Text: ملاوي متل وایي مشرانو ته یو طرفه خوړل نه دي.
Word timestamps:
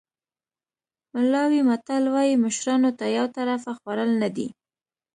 ملاوي 1.13 1.61
متل 1.69 2.03
وایي 2.13 2.33
مشرانو 2.45 2.89
ته 2.99 3.05
یو 3.17 3.25
طرفه 3.37 3.71
خوړل 3.79 4.09
نه 4.21 4.29
دي. 4.35 4.47